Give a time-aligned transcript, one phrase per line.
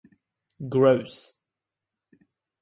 [0.67, 1.37] Gross.